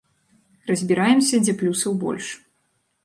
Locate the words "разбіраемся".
0.71-1.41